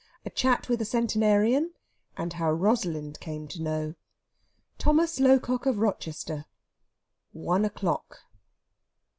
A 0.25 0.31
CHAT 0.31 0.67
WITH 0.67 0.81
A 0.81 0.85
CENTENARIAN, 0.85 1.73
AND 2.17 2.33
HOW 2.33 2.51
ROSALIND 2.53 3.19
CAME 3.19 3.47
TO 3.47 3.61
KNOW. 3.61 3.93
THOMAS 4.79 5.19
LOCOCK 5.19 5.67
OF 5.67 5.77
ROCHESTER. 5.77 6.45
ONE 7.33 7.65
O'CLOCK! 7.65 8.17